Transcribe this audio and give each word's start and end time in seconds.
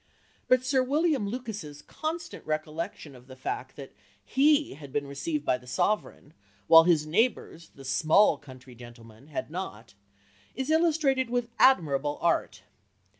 But 0.47 0.65
Sir 0.65 0.81
William 0.81 1.27
Lucas's 1.29 1.83
constant 1.83 2.43
recollection 2.47 3.15
of 3.15 3.27
the 3.27 3.35
fact 3.35 3.75
that 3.75 3.93
he 4.25 4.73
had 4.73 4.91
been 4.91 5.05
received 5.05 5.45
by 5.45 5.59
the 5.59 5.67
sovereign, 5.67 6.33
while 6.65 6.85
his 6.85 7.05
neighbours, 7.05 7.69
the 7.75 7.85
"small" 7.85 8.39
country 8.39 8.73
gentlemen, 8.73 9.27
had 9.27 9.51
not, 9.51 9.93
is 10.55 10.71
illustrated 10.71 11.29
with 11.29 11.49
admirable 11.59 12.17
art. 12.19 12.63